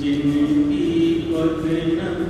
जिनकी 0.00 0.86
पथ 1.28 1.64
न 1.98 2.23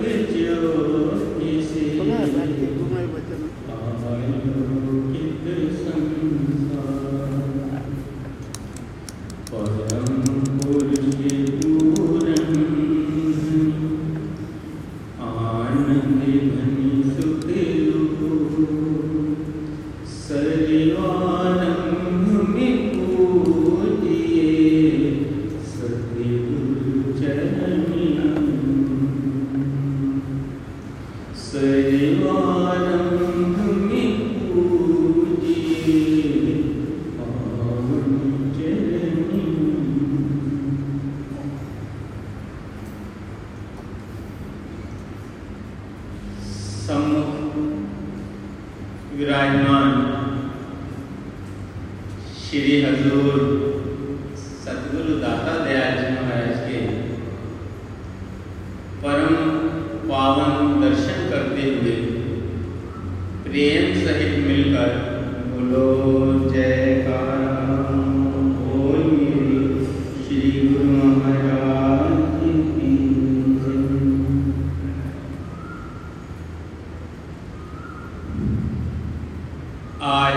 आज 80.25 80.35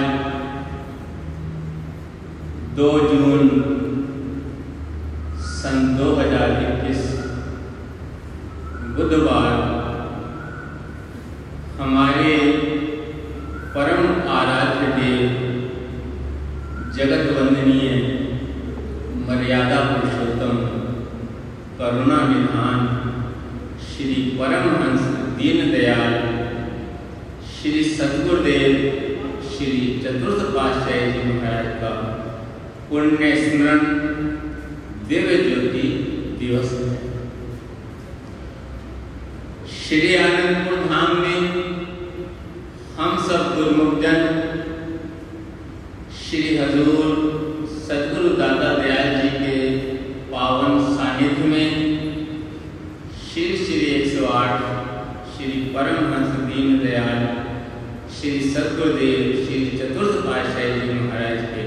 2 2.77 2.87
जून 3.09 3.47
श्री 46.29 46.39
हजूर 46.57 47.11
सदगुरु 47.83 48.29
दादा 48.37 48.71
दयाल 48.77 49.13
जी 49.17 49.29
के 49.33 49.59
पावन 50.31 50.79
सानिध्य 50.95 51.43
में 51.43 51.69
श्री 53.27 53.45
श्री 53.57 53.77
एक 53.91 54.07
सौ 54.07 54.25
आठ, 54.39 54.65
श्री 55.35 55.51
परमहंस 55.75 56.33
दीन 56.49 56.77
दयाल 56.79 57.23
श्री 58.17 58.33
सदगुरुदेव, 58.51 59.45
श्री 59.45 59.63
चतुर्थ 59.77 60.19
पातशाही 60.25 60.81
जी 60.81 60.99
महाराज 60.99 61.39
के 61.53 61.66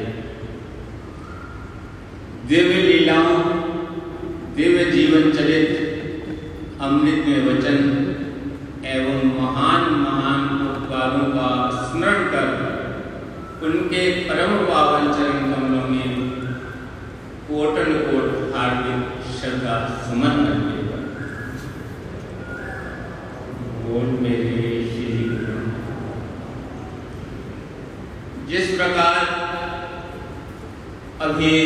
अभी 31.24 31.56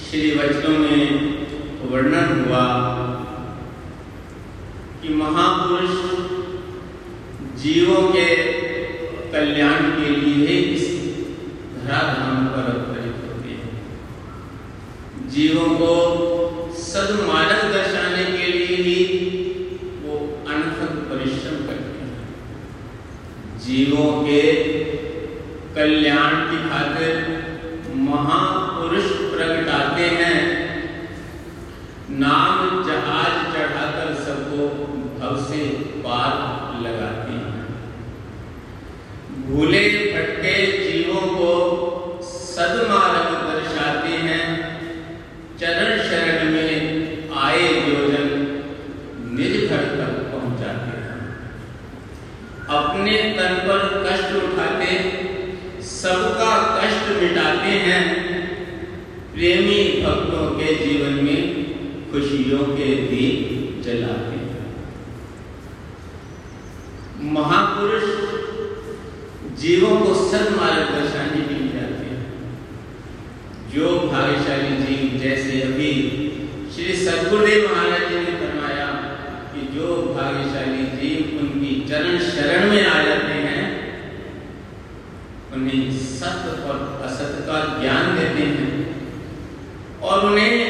श्री 0.00 0.30
वचनों 0.30 0.78
में 0.78 1.04
वर्णन 1.90 2.26
हुआ 2.40 2.64
कि 5.02 5.14
महापुरुष 5.14 5.94
जीवों 7.62 8.02
के 8.08 8.26
कल्याण 9.32 9.88
के 9.90 10.10
लिए 10.16 10.58
इस 10.72 10.84
धराधाम 11.76 12.46
पर 12.46 12.70
अवतरित 12.72 13.16
होते 13.22 13.56
हैं। 13.62 13.78
जीवों 15.30 15.68
को 15.78 15.92
सदमानव 16.82 17.53
का 87.54 87.80
ज्ञान 87.80 88.14
देते 88.16 88.46
हैं 88.50 88.72
और 90.02 90.26
उन्हें 90.26 90.63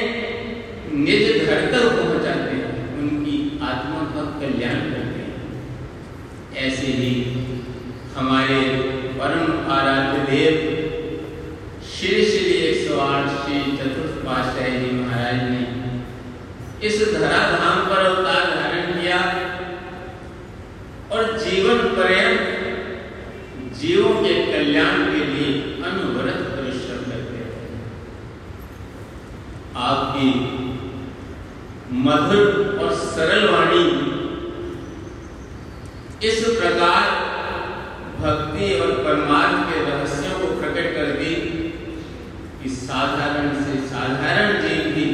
कि 42.65 42.71
साधारण 42.71 43.49
से 43.65 43.75
साधारण 43.89 44.61
जीव 44.61 44.85
भी 44.93 45.07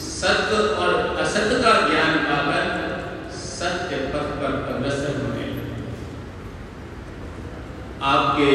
सत्य 0.00 0.56
और 0.56 1.16
असत्य 1.16 1.56
का 1.62 1.72
ज्ञान 1.88 2.18
पाकर 2.26 3.30
सत्य 3.36 3.96
पथ 4.12 4.28
पर 4.40 4.52
अग्रसर 4.74 5.16
होने 5.22 5.46
आपके 8.02 8.50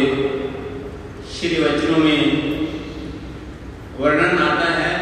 श्री 1.33 1.61
वचनों 1.63 1.97
में 1.97 2.21
वर्णन 3.99 4.39
आता 4.39 4.69
है 4.73 4.93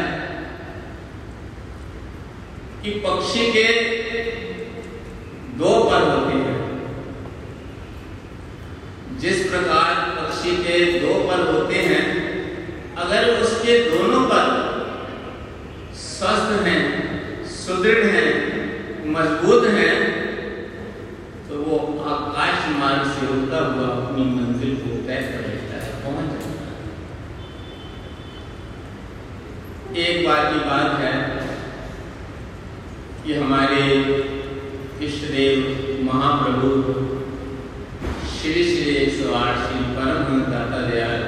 कि 2.82 2.90
पक्षी 3.06 3.46
के 3.52 3.66
दो 5.58 5.72
पर 5.84 6.08
होते 6.08 6.34
हैं। 6.38 6.58
जिस 9.18 9.38
प्रकार 9.50 9.94
पक्षी 10.18 10.56
के 10.56 10.84
दो 11.00 11.14
पर 11.28 11.40
होते 11.52 11.78
हैं 11.82 12.04
अगर 13.02 13.28
उसके 13.34 13.74
दोनों 13.90 14.20
पर 14.28 14.48
स्वस्थ 15.96 16.50
हैं 16.66 16.80
सुदृढ़ 17.46 18.06
हैं 18.06 18.30
मज़बूत 19.12 19.64
हैं 19.66 19.94
तो 21.48 21.62
वो 21.62 21.78
आकाश 22.10 22.68
मार्ग 22.76 23.06
से 23.12 23.26
उड़ता 23.26 23.62
हुआ 23.64 23.86
अपनी 23.94 24.24
मंजिल 24.24 24.76
को 24.76 24.96
तय 25.06 25.22
कर 25.30 25.48
लेता 25.48 25.80
है 25.84 25.92
पहुँच 26.02 26.28
जाता 26.32 26.48
है 26.48 26.68
एक 29.98 30.26
बार 30.26 30.52
की 30.52 30.58
बात 30.60 31.00
है 31.00 31.12
कि 33.24 33.34
हमारे 33.34 33.80
इष्ट 35.06 35.24
देव 35.32 36.04
महाप्रभु 36.04 36.68
श्री 38.30 38.62
श्री 38.64 38.94
एक 38.94 39.12
सौ 39.14 39.34
आठ 39.34 39.56
श्री 39.56 39.80
परम 39.96 40.40
दाता 40.52 40.80
दयाल 40.90 41.24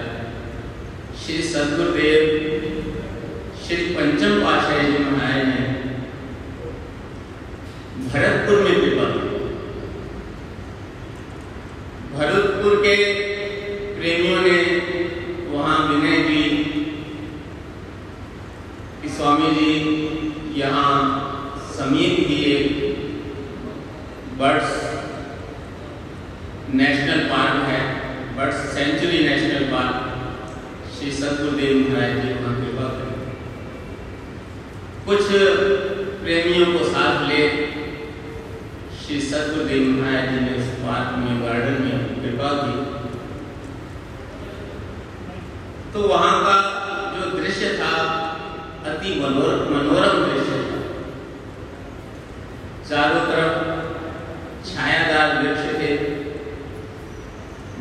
श्री 1.23 1.43
सदगुरुदेव, 1.43 2.23
श्री 3.65 3.77
पंचम 3.95 4.41
पाशाही 4.41 4.93
जी 4.93 5.05
महाराज 5.05 5.47
ने 5.47 5.63
भरतपुर 8.09 8.63
में 8.63 8.75
कृपा 8.81 9.05
भरतपुर 12.17 12.77
के 12.87 12.97
प्रेमियों 13.95 14.41
ने 14.41 14.59
वहाँ 15.53 15.79
विनय 15.89 16.23
की 16.23 16.43
कि 19.03 19.09
स्वामी 19.09 19.51
जी 19.55 20.61
यहाँ 20.61 20.91
समीप 21.77 22.19
ही 22.29 22.37
एक 22.53 22.67
बर्ड्स 24.39 24.75
नेशनल 26.75 27.25
पार्क 27.29 27.65
है 27.69 27.81
birds 28.37 28.57
sanctuary 28.75 29.19
national 29.29 29.65
park 29.73 30.93
Shri 30.95 31.11
Satgurudev 31.13 31.77
Maharaj 31.79 32.15
ji 32.23 32.33
वहाँ 32.35 32.55
कृपा 32.57 32.89
करें 32.89 33.13
कुछ 35.13 35.27
प्रेमियों 36.23 36.79
को 36.79 36.85
साथ 36.85 37.29
ले। 37.29 37.49
श्री 39.01 39.21
सतगुरुदेव 39.21 39.83
महाराज 39.89 40.29
जी 40.29 40.41
ने 40.41 40.53
उस 40.59 40.69
पार्क 40.69 41.19
में 41.19 41.43
गार्डन 41.43 41.83
में 41.83 42.23
कृपा 42.23 42.53
की। 42.53 42.77
तो 45.93 46.09
वहाँ 46.09 46.41
का 46.45 46.55
जो 47.15 47.39
दृश्य 47.39 47.75
था, 47.75 47.93
अति 48.87 49.15
मनोरम 49.15 49.75
मनोरम 49.75 50.25
दृश्य 50.25 50.63
था। 50.63 50.81
चारों 52.89 53.21
तरफ़ 53.21 53.55
छायादार 54.71 55.43
वृक्ष 55.43 55.81
थे। 55.81 55.97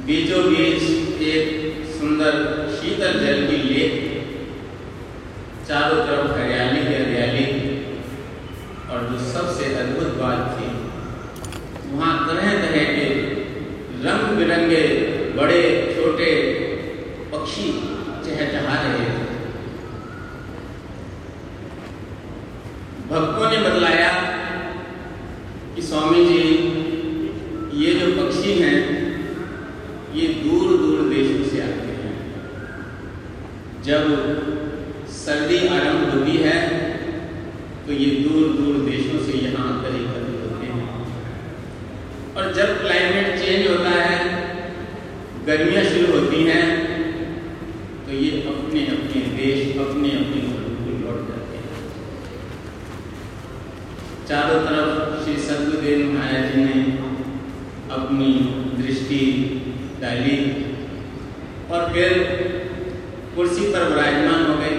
बीचों 0.06 0.44
बीच 0.44 0.84
एक 1.22 1.86
सुंदर 2.00 2.32
शीतल 2.76 3.20
जल 3.20 3.48
की 3.48 3.58
लेक। 3.58 4.12
चारों 5.68 5.98
तरफ़ 5.98 6.32
हरियाली 6.40 6.82
की 6.82 6.94
हरियाली 6.94 7.46
और 8.92 9.08
जो 9.08 9.21
सबसे 9.34 9.74
अद्भुत 9.76 10.10
बात 10.18 10.40
थी। 10.56 10.70
वहाँ 11.92 12.14
तरह 12.28 12.52
तरह 12.62 12.84
के 12.96 13.06
रंग 14.04 14.38
बिरंगे 14.38 14.84
बड़े, 15.38 15.62
छोटे 15.96 16.30
पक्षी 17.32 17.66
चहचहा 18.26 18.76
रहे 18.84 19.06
थे। 19.08 19.30
भक्तों 23.12 23.50
ने 23.52 23.58
बतलाया 23.60 24.12
कि 25.76 25.82
स्वामी 25.82 26.26
जी 26.26 26.44
ये 27.78 27.94
जो 27.94 28.08
पक्षी 28.16 28.54
हैं, 28.54 28.80
ये 30.16 30.28
दूर 30.44 30.78
दूर 30.78 31.10
देशों 31.10 31.44
से 31.52 31.62
आते 31.62 31.92
हैं। 32.00 32.14
जब 33.84 34.04
सर्दी 35.16 35.68
आरंभ 35.70 36.14
होती 36.14 36.38
है 36.38 36.60
तो 37.86 37.94
ये 37.94 38.10
दूर 38.18 38.48
दूर 38.58 38.76
देशों 38.90 39.20
यहाँ 39.94 40.20
होते 40.42 40.68
हैं। 40.68 40.88
और 42.36 42.54
जब 42.54 42.80
क्लाइमेट 42.82 43.28
चेंज 43.40 43.68
होता 43.68 43.94
है, 44.02 44.18
गर्मियाँ 45.48 45.84
शुरू 45.86 46.08
होती 46.14 46.44
हैं 46.46 46.66
तो 48.06 48.12
ये 48.14 48.30
अपने 48.50 48.82
अपने 48.88 49.22
देश 49.36 49.78
अपने 49.80 50.10
अपने 50.14 50.42
घरों 50.44 50.74
को 50.78 50.92
लौट 51.00 51.20
जाते 51.28 51.56
हैं। 51.58 51.76
चारों 54.28 54.60
तरफ़ 54.66 55.24
श्री 55.24 55.36
सतगुरुदेव 55.44 56.00
महाराज 56.14 56.54
जी 56.54 56.64
ने 56.64 56.78
अपनी 57.92 58.32
दृष्टि 58.78 59.22
डाली 60.02 60.38
और 61.72 61.92
फिर 61.94 62.10
कुर्सी 63.36 63.66
पर 63.74 63.84
विराजमान 63.90 64.46
हो 64.46 64.56
गए। 64.58 64.76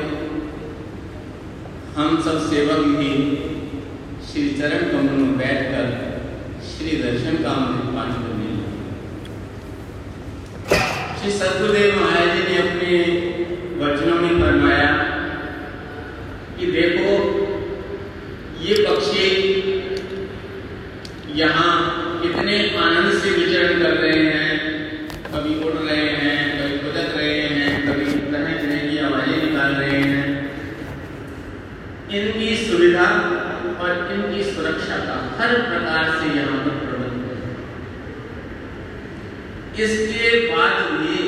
हम 1.97 2.21
सब 2.23 2.39
सेवक 2.51 2.81
भी 2.99 3.11
श्री 4.31 4.43
चरण 4.59 4.83
कमल 4.91 5.17
में 5.21 5.33
बैठकर 5.39 5.87
श्री 6.67 6.91
दर्शन 6.99 7.35
का 7.43 7.51
अमृत 7.53 7.87
पान 7.95 8.13
करने 8.13 8.47
लगे। 8.51 8.71
श्री 11.21 11.31
सदगुरुदेव 11.39 11.89
महाराज 11.97 12.29
जी 12.37 12.43
ने 12.45 12.57
अपने 12.59 12.93
वचनों 13.81 14.17
में 14.21 14.33
फरमाया 14.41 14.93
कि 16.59 16.65
देखो, 16.73 17.11
ये 18.63 18.75
पक्षी 18.87 19.27
यहाँ 21.37 21.72
हर 35.53 35.63
प्रकार 35.63 36.11
से 36.11 36.27
यहाँ 36.37 36.59
पर 36.65 36.77
प्रबंध 36.83 37.25
है। 37.31 37.47
इसके 39.85 40.29
बाद 40.47 40.79
भी 40.93 41.19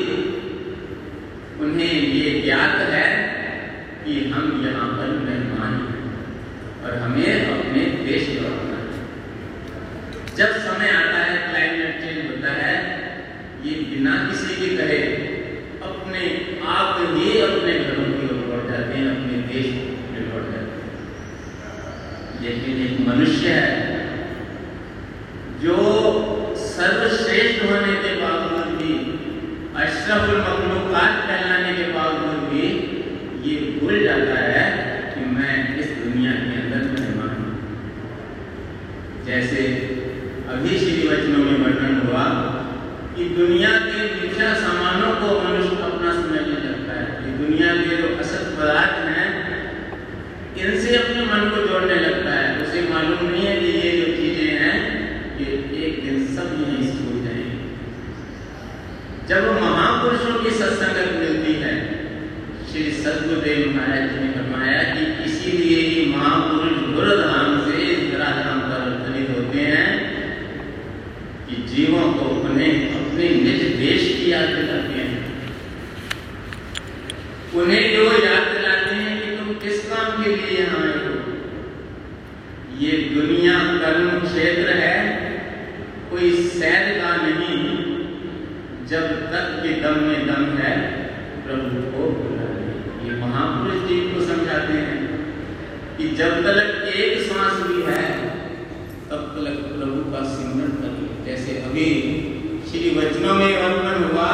उन्हें 1.64 1.90
ये 1.90 2.31
ज्ञात 2.40 2.76
है 2.93 3.02
कि 4.04 4.14
हम 4.31 4.47
यहाँ 4.64 4.88
पर 4.93 5.12
मेहमान 5.19 5.75
हैं 5.83 6.07
और 6.85 6.97
हमें 7.02 7.28
अपने 7.50 7.85
देश 8.00 8.28
लौटना 8.38 8.78
है 8.78 8.88
जब 10.37 10.57
समय 10.64 10.90
आता 10.93 11.21
है 11.21 11.37
क्लाइमेट 11.45 12.00
चेंज 12.00 12.19
होता 12.31 12.57
है 12.62 12.75
ये 13.64 13.75
बिना 13.90 14.16
किसी 14.26 14.57
के 14.57 14.69
कहे 14.76 15.00
अपने 15.90 16.23
आप 16.73 16.97
ही 17.12 17.40
अपने 17.43 17.78
घरों 17.78 18.09
की 18.12 18.28
ओर 18.28 18.40
लौट 18.43 18.71
जाते 18.71 18.99
हैं 18.99 19.07
अपने 19.11 19.43
देश 19.52 19.66
में 20.12 20.21
लौट 20.26 20.52
जाते 20.52 20.75
हैं 20.75 20.93
लेकिन 22.43 22.87
एक 22.87 23.00
मनुष्य 23.09 23.49
है 23.50 23.85
जो 25.62 25.76
सर्वश्रेष्ठ 26.61 27.61
होने 27.64 27.92
के 28.00 28.09
बावजूद 28.16 28.73
भी 28.78 28.95
अशरफुल 29.83 30.40
मखलूकात 30.40 31.23
कहलाने 31.28 31.73
के 31.76 31.87
बावजूद 31.92 32.42
भी 32.49 32.66
ये 33.45 33.55
भूल 33.76 34.02
जाता 34.05 34.42
है 34.47 34.66
कि 35.14 35.25
मैं 35.31 35.55
इस 35.78 35.95
दुनिया 36.00 36.33
के 36.40 36.59
अंदर 36.62 36.85
मेहमान 36.90 37.33
हूँ 37.38 39.25
जैसे 39.26 39.64
अभी 40.55 40.78
श्री 40.78 41.09
वचनों 41.09 41.45
में 41.47 41.64
वर्णन 41.64 41.97
हुआ 42.02 42.26
कि 43.16 43.28
दुनिया 43.37 43.71
के 43.81 44.05
मिथ्या 44.12 44.52
सामानों 44.61 45.14
को 45.23 45.40
मनुष्य 45.40 45.83
अपना 45.88 46.12
समझने 46.12 46.61
लगता 46.66 47.00
है 47.00 47.09
कि 47.23 47.38
दुनिया 47.38 47.75
के 47.78 47.97
जो 47.97 48.16
असत 48.19 48.55
पदार्थ 48.59 49.02
हैं 49.09 49.25
को 51.50 51.66
जोड़ने 51.68 51.94
लगता 51.96 52.30
है। 52.30 52.46
उसे 52.62 52.82
मालूम 52.88 53.30
नहीं 53.30 53.46
है 53.46 53.54
कि 53.60 53.66
ये 53.66 53.90
जो 53.98 54.06
चीज़ें 54.12 54.50
हैं, 54.58 54.76
ये 55.40 55.48
एक 55.86 56.04
दिन 56.04 56.26
सब 56.36 56.48
यहीं 56.60 56.86
से 56.88 56.98
हो 57.04 57.14
जाएँगी। 57.24 57.58
जब 59.28 59.50
महापुरुषों 59.60 60.42
की 60.44 60.50
सत्संगत 60.50 61.10
मिलती 61.20 61.52
है, 61.62 61.74
श्री 62.72 62.90
सदगुरुदेव 62.92 63.60
महाराज 63.76 64.10
जी 64.10 64.18
ने 64.20 64.30
फरमाया 64.32 64.82
कि 64.94 65.02
इसीलिए 65.24 66.06
महापुरुष 66.16 66.76
गुरुधाम 66.94 67.60
से 67.66 67.78
धराधाम 68.10 68.60
पर 68.60 68.80
अवतरित 68.82 69.28
होते 69.36 69.58
हैं 69.58 69.90
कि 71.48 71.56
जीवों 71.68 72.12
को 72.12 72.24
उन्हें 72.40 72.72
अपने 72.90 73.28
निज 73.44 73.62
देश 73.76 74.02
की 74.16 74.32
याद 74.32 74.48
दिलाते 74.48 74.98
हैं 74.98 75.22
उन्हें 77.54 77.82
जो 77.94 78.04
याद 78.24 78.46
दिलाते 78.54 78.94
हैं 78.94 79.12
कि 79.20 79.36
तुम 79.36 79.54
किस 79.64 79.84
काम 79.90 80.22
के 80.22 80.30
लिए 80.30 80.58
यहाँ 80.58 80.80
आए 80.82 80.96
हो 81.04 81.12
ये 82.80 82.92
दुनिया 83.14 83.58
कर्म 83.82 84.08
क्षेत्र 84.20 84.76
है 84.78 84.96
कोई 86.10 86.32
सैर 86.48 86.88
का 86.98 87.14
नहीं 87.16 87.60
जब 88.88 89.06
तक 89.32 89.46
के 89.62 89.80
दम 89.82 90.02
में 90.04 90.26
दम 90.26 90.44
है 90.58 90.74
प्रभु 91.46 91.82
को 91.92 92.08
ये 93.06 93.16
महापुरुष 93.20 93.88
जी 93.88 94.00
को 94.10 94.26
समझाते 94.26 94.72
हैं 94.72 94.98
कि 95.96 96.08
जब 96.16 96.42
तक 96.42 96.92
एक 96.96 97.20
सांस 97.22 97.62
भी 97.66 97.82
है 97.82 98.02
तब 99.10 99.22
तक 99.36 99.62
प्रभु 99.70 100.12
का 100.12 100.22
सिमरन 100.28 100.76
करिए 100.82 101.14
अभी 101.75 101.93
श्री 102.71 102.90
वचनों 102.97 103.33
में 103.35 103.52
वर्णन 103.52 104.02
हुआ 104.02 104.26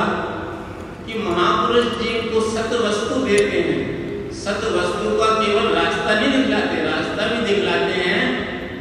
कि 1.04 1.18
महापुरुष 1.18 1.86
जी 2.00 2.10
को 2.24 2.40
सत 2.48 2.72
वस्तु 2.82 3.20
देते 3.20 3.60
हैं। 3.60 4.32
सत 4.40 4.66
वस्तु 4.74 5.12
का 5.18 5.28
केवल 5.38 5.68
रास्ता 5.74 6.18
नहीं 6.20 6.32
दिखलाते, 6.32 6.82
रास्ता 6.84 7.28
भी 7.28 7.38
दिखलाते 7.46 8.02
हैं, 8.02 8.26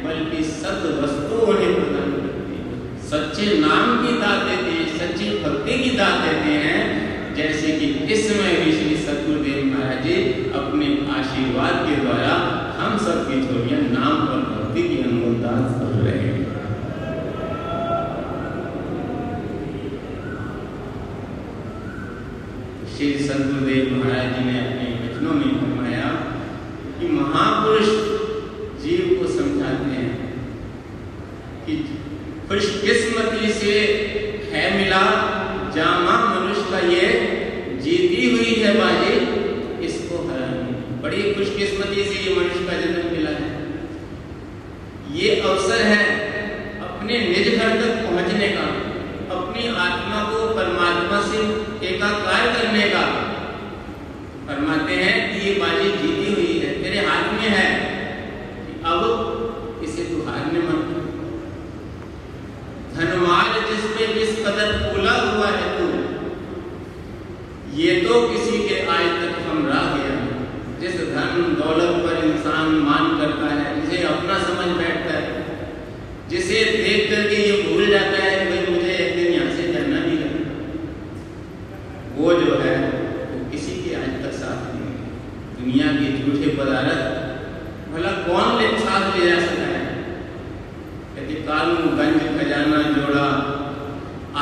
बल्कि 0.04 0.44
सत 0.50 0.84
वस्तु 0.98 1.38
उन्हें 1.46 1.72
प्रदान 1.74 2.12
करते 2.18 3.08
सच्चे 3.08 3.56
नाम 3.60 3.96
की 4.02 4.12
दात 4.18 4.44
देते 4.48 4.76
हैं, 4.76 4.86
सच्ची 4.98 5.30
भक्ति 5.38 5.78
की 5.78 5.96
दात 5.96 6.20
देते 6.20 6.58
हैं, 6.66 7.34
जैसे 7.36 7.72
कि 7.78 8.22
समय 8.22 8.54
भी 8.56 8.72
श्री 8.72 8.96
सतगुरुदेव 9.06 9.64
महाराज 9.64 10.04
जी 10.04 10.20
अपने 10.54 10.92
आशीर्वाद 11.16 11.82
के 11.86 11.96
द्वारा 11.96 12.36
हम 12.78 12.98
सबकी 13.06 13.42
छोड़ियाँ 13.46 13.80
नाम 13.88 14.28
और 14.28 14.46
भक्ति 14.52 14.88
की 14.88 15.02
अनमोल 15.02 15.42
दान 15.42 15.64
कर 15.74 15.98
रहे 16.00 16.18
हैं। 16.18 16.49
श्री 23.00 23.18
सदगुरुदेव 23.18 23.92
महाराज 23.96 24.32
जी 24.32 24.44
ने 24.44 24.58
अपने 24.60 24.86
वचनों 25.02 25.34
में 25.34 25.60
फरमाया 25.60 26.08
कि 26.98 27.06
महापुरुष 27.08 27.86
जीव 28.82 29.16
को 29.18 29.28
समझाते 29.28 29.92
हैं 29.92 30.34
कि 31.66 31.76
खुशकिस्मती 32.48 33.52
से 33.52 33.78
है 34.52 34.64
मिला, 34.76 35.00
जामा 35.76 36.16
मनुष्य 36.34 36.66
का 36.70 36.78
ये 36.78 37.06
जीती 37.82 38.30
हुई 38.30 38.62
है 38.62 38.74
बाजी, 38.74 39.14
इसको 39.86 40.28
हरानी 40.28 41.00
बड़ी 41.02 41.34
खुशकिस्मती 41.34 42.04
से 42.04 42.20
ये 42.20 42.36
मनुष्य 42.36 42.66
का 42.66 42.80
जन्म 42.80 43.16
मिला 43.16 43.30
है? 43.30 43.64
ये 45.14 45.40
अवसर 45.40 45.82
है 45.82 46.04
अपने 46.80 47.18
निज 47.18 47.58
घर 47.58 47.80
तक 47.80 48.10
पहुँचने 48.10 48.48
का, 48.48 48.68
अपनी 49.36 49.68
आत्मा 49.68 50.22
को 50.30 50.54
परमात्मा 50.54 51.20
से 51.20 51.59
एकाकार 51.82 52.46
करने 52.54 52.88
का। 52.90 53.02
फरमाते 54.46 54.94
हैं 54.94 55.14
कि 55.28 55.46
ये 55.46 55.52
बाजी 55.60 55.90
जीती 55.98 56.32
हुई 56.32 56.58
है। 56.60 56.70
तेरे 56.82 57.06
हाथ 57.06 57.32
में 57.34 57.48
है 57.50 57.68
अब 58.86 59.82
इसे 59.84 60.04
तू 60.04 60.22
हारने 60.26 60.60
मत 60.60 60.80
धनवान 62.94 63.52
जिस 63.68 63.84
पे 63.90 64.06
जिस 64.14 64.32
कदर 64.46 64.72
फूला 64.84 65.12
हुआ 65.18 65.48
है 65.48 65.68
तू, 65.76 65.86
ये 67.76 68.00
तो 68.02 68.20
किसी 68.28 68.58
के 68.68 68.80
आज 68.88 69.06
तक 69.20 69.38
हम 69.46 69.66
रह 69.66 69.86
गया। 69.94 70.16
जिस 70.80 70.96
धन 71.14 71.54
दौलत 71.60 71.92
पर 72.04 72.24
इंसान 72.24 72.74
मान 72.84 73.06
करता 73.18 73.48
है, 73.54 73.64
जिसे 73.80 74.02
अपना 74.06 74.38
समझ 74.44 74.68
बैठता 74.76 75.14
है 75.16 75.38
जिसे 76.30 76.58
देख 76.64 77.10
करके 77.10 77.36
ये 77.38 77.62
भूल 77.62 77.86
जाता 77.86 78.18
है 78.24 78.34
कि 78.36 78.44
भाई 78.50 78.74
मुझे 78.74 78.92
एक 78.96 79.14
दिन 79.16 79.32
यहाँ 79.32 79.56
से 79.56 79.72
जाना 79.72 80.00
भी 80.04 80.16
है 80.16 80.28
वो 82.18 82.32
जो 82.40 82.58
है 82.60 82.74
वो 83.30 83.38
किसी 83.50 83.72
के 83.82 83.94
आज 83.96 84.12
तक 84.22 84.36
साथ 84.40 84.60
नहीं 84.66 84.90
है 84.90 85.08
दुनिया 85.56 85.88
के 85.94 86.06
झूठे 86.18 86.54
पदार्थ 86.58 87.00
भला 87.92 88.12
कौन 88.26 88.46
ले 88.60 88.68
साथ 88.80 89.16
ले 89.16 89.30
जा 89.30 89.40
सकता 89.40 89.66
है 89.72 89.82
यदि 91.16 91.40
कानून 91.48 91.96
गंज 91.98 92.22
खजाना 92.36 92.82
जोड़ा 92.92 93.26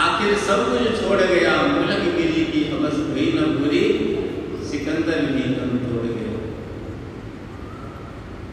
आखिर 0.01 0.35
सब 0.49 0.61
कुछ 0.71 1.01
छोड़ 1.01 1.21
गया 1.23 1.55
मुलक 1.69 2.05
गिरी 2.17 2.45
की 2.53 2.63
हवस 2.73 2.99
हुई 3.07 3.27
न 3.37 3.49
पूरी 3.55 3.83
सिकंदर 4.71 5.25
भी 5.31 5.45
कम 5.55 5.71
तोड़ 5.87 6.05
गया 6.05 6.35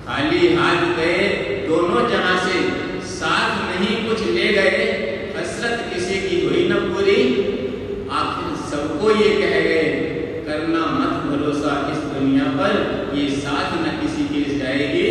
खाली 0.08 0.54
हाथ 0.56 0.82
गए 0.98 1.20
दोनों 1.68 2.08
जहाँ 2.10 2.38
से 2.48 2.64
साथ 3.10 3.52
नहीं 3.68 3.96
कुछ 4.08 4.24
ले 4.38 4.48
गए 4.54 4.80
हसरत 5.36 5.84
किसी 5.94 6.16
की 6.24 6.40
हुई 6.46 6.68
न 6.70 6.80
पूरी 6.88 7.20
आखिर 8.20 8.56
सबको 8.72 9.12
ये 9.14 9.30
कह 9.42 9.60
गए 9.68 9.84
करना 10.48 10.86
मत 10.96 11.14
भरोसा 11.30 11.76
इस 11.92 12.02
दुनिया 12.14 12.46
पर 12.58 12.74
ये 13.18 13.30
साथ 13.38 13.78
न 13.84 13.98
किसी 14.02 14.28
की 14.34 14.44
जाएगी 14.60 15.08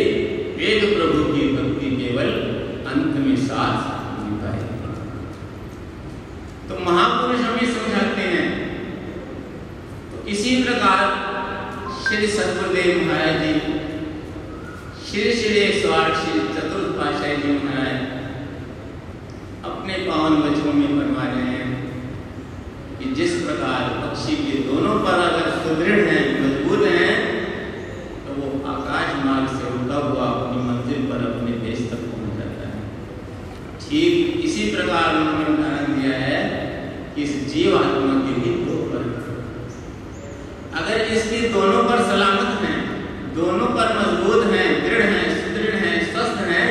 वेद 0.59 0.85
प्रभु 0.95 1.23
की 1.33 1.47
भक्ति 1.53 1.95
केवल 1.97 2.31
साथ 3.55 3.93
तो 6.69 6.77
महापुरुष 6.85 7.41
हमें 7.41 7.73
समझाते 7.73 8.23
हैं। 8.29 8.47
तो 10.11 10.27
इसी 10.29 10.55
प्रकार 10.63 11.01
श्री 12.05 12.27
सतगुरुदेव 12.29 13.01
महाराज 13.07 13.37
जी, 13.41 13.53
श्री 15.07 15.31
श्री 15.33 15.81
स्वार्थ 15.81 16.15
श्री 16.21 16.39
चतुर्थ 16.55 16.89
पाशाही 16.97 17.35
जी 17.37 17.51
महाराज 17.59 17.99
अपने 19.71 19.97
पावन 20.07 20.33
वचनों 20.41 20.73
में 20.73 20.87
फरमा 20.87 21.23
रहे 21.25 21.45
हैं 21.51 21.67
कि 22.97 23.13
जिस 23.15 23.31
प्रकार 23.43 23.81
पक्षी 24.01 24.35
के 24.37 24.57
दोनों 24.67 24.97
पर 25.05 25.19
अगर 25.21 25.47
सुदृढ़ 25.61 26.03
हैं 26.09 26.25
मज़बूत 26.41 26.87
हैं 26.87 27.13
तो 28.25 28.41
वो 28.41 28.51
आकाश 28.73 29.15
मार्ग 29.25 29.57
से 29.57 29.71
उड़ता 29.73 30.03
हुआ 30.07 30.27
अपनी 30.33 30.67
मंजिल 30.69 31.07
पर 31.11 31.25
अपने 31.31 31.57
देश 31.65 31.79
तक 31.91 32.03
पहुँच 32.11 32.37
जाता 32.39 32.73
है 32.73 32.83
ठीक 33.87 34.45
इसी 34.45 34.69
प्रकार 34.75 35.15
उन्होंने 35.15 35.45
उदाहरण 35.53 36.01
दिया 36.01 36.19
है 36.19 36.39
कि 37.15 37.23
इस 37.23 37.44
जीव 37.55 37.75
आत्मा 37.77 38.13
के 38.21 38.31
भी 38.39 38.53
दो 38.63 38.77
पर 38.87 39.03
अगर 40.79 41.01
इसकी 41.13 41.37
दोनों 41.49 41.83
पर 41.83 42.01
सलामत 42.07 42.63
हैं, 42.63 42.79
दोनों 43.35 43.67
पर 43.67 43.93
मज़बूत 43.99 44.41
हैं, 44.45 44.65
दृढ़ 44.81 45.03
हैं, 45.03 45.29
सुदृढ़ 45.35 45.77
हैं, 45.83 45.93
स्वस्थ 46.11 46.41
हैं 46.49 46.65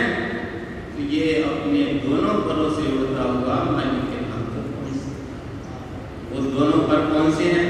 तो 0.90 1.06
ये 1.14 1.30
अपने 1.42 1.84
दोनों 2.02 2.34
परों 2.42 2.68
से 2.70 2.84
उड़ता 2.98 3.22
हुआ 3.22 3.56
मालिक 3.70 4.04
के 4.10 4.18
धाम 4.28 4.44
तक 4.52 4.66
पहुँच 4.74 4.98
वो 6.32 6.44
दोनों 6.58 6.82
पर 6.88 7.08
कौन 7.12 7.32
से 7.34 7.50
हैं? 7.52 7.66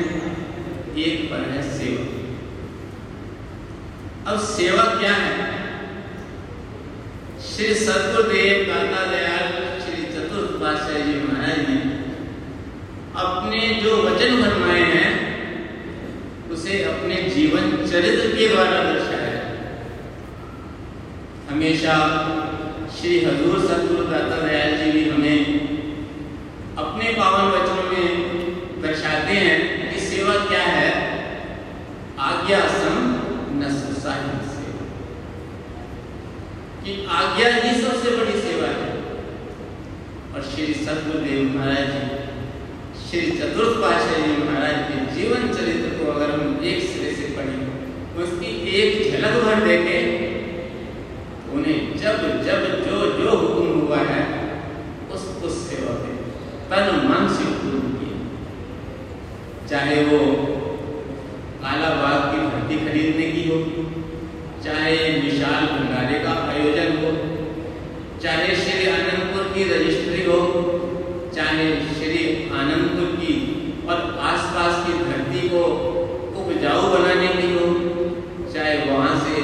एक 1.05 1.25
पर 1.31 1.49
है 1.51 1.63
सेवा। 1.71 2.05
अब 4.33 4.39
सेवा 4.51 4.85
क्या 5.01 5.15
है? 5.15 5.33
श्री 7.49 7.75
सतगुरुदेव 7.81 8.67
दाता 8.69 9.01
दयाल 9.11 9.49
श्री 9.81 10.05
चतुर्थ 10.15 10.61
पातशाह 10.61 10.99
जी 11.07 11.21
महाराज 11.23 11.69
ने 11.69 11.83
अपने 13.23 13.59
वचन 14.25 14.43
फरमाए 14.43 14.83
हैं, 14.83 16.51
उसे 16.51 16.83
अपने 16.85 17.15
जीवन 17.31 17.71
चरित्र 17.87 18.29
के 18.37 18.49
द्वारा 18.49 18.83
दर्शाया 18.85 19.41
हमेशा 21.51 21.97
श्री 22.97 23.19
हजूर 23.25 23.59
सतगुरु 23.61 24.05
दाता 24.05 24.37
दयाल 24.47 24.77
जी 24.77 24.93
भी 24.93 25.11
हमें 25.11 25.41
अपने 26.79 27.11
पावन 27.11 27.51
वचनों 27.51 27.85
में 27.93 28.83
दर्शाते 28.83 29.35
हैं 29.35 29.59
कि 29.91 30.01
सेवा 30.01 30.35
क्या 30.45 30.63
है। 30.63 30.91
आज्ञा 32.21 32.61
सम 32.69 33.13
कि 36.85 37.07
आज्ञा 37.11 37.49
ही 37.55 37.81
सबसे 37.83 38.11
बड़ी 38.17 38.41
सेवा 38.41 38.69
है। 38.69 38.91
और 40.35 40.43
श्री 40.43 40.75
सतगुरुदेव 40.75 41.57
महाराज 41.57 41.87
जी 41.87 42.14
श्री 43.11 43.31
चतुर्थ 43.31 43.77
पाशाही 43.79 44.37
महाराज 44.43 44.77
के 44.89 44.99
जीवन 45.15 45.49
चरित्र 45.55 45.91
को 45.99 46.11
अगर 46.13 46.31
हम 46.31 46.61
एक 46.65 46.83
सिरे 46.83 47.11
से 47.17 47.27
पढ़ें 47.37 48.23
उसकी 48.23 48.53
एक 48.81 49.13
झलक 49.13 49.43
भर 49.45 49.65
देखें 49.67 50.25
उन्हें 51.53 51.97
जब 51.97 52.23
जब 52.47 52.65
जो 52.87 52.97
जो 53.19 53.31
हुक्म 53.31 53.81
हुआ 53.81 53.97
है, 53.97 54.23
उस 55.13 55.29
उस 55.45 55.59
सेवा 55.71 55.93
पे 55.95 56.13
तन, 56.71 56.97
मन 57.09 57.29
से 57.35 57.45
हुक्म 57.45 57.85
चाहे 59.69 60.05
वो 60.05 60.19
काला 61.63 61.89
बाग 62.01 62.25
की 62.31 62.41
धरती 62.47 62.77
खरीदने 62.87 63.27
की 63.33 63.45
हो 63.49 63.57
चाहे 64.65 64.97
विशाल 65.21 65.67
भंडारे 65.67 66.19
का 66.19 66.33
आयोजन 66.51 66.97
हो 67.05 67.13
चाहे 68.23 68.57
श्री 68.57 68.87
आनंदपुर 68.91 69.43
की 69.55 69.65
रजिस्ट्री 69.73 70.25
हो 70.25 70.39
चाहे 71.37 71.71
श्री 71.95 72.51
आनंदपुर 72.61 73.17
की 73.21 73.35
और 73.89 74.19
आसपास 74.21 74.87
की 74.87 74.93
धरती 75.05 75.49
को 75.49 75.65
उपजाऊ 76.41 76.83
बनाने 76.95 77.29
की 77.29 77.53
हो 77.55 77.67
चाहे 78.53 78.77
वहाँ 78.91 79.17
से 79.21 79.35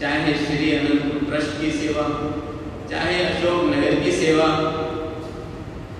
चाहे 0.00 0.34
श्री 0.34 0.72
अनंतपुर 0.78 1.23
ट्रस्ट 1.34 1.54
की 1.60 1.70
सेवा, 1.70 2.02
चाहे 2.90 3.14
अशोक 3.24 3.62
नगर 3.68 3.94
की 4.02 4.10
सेवा, 4.12 4.44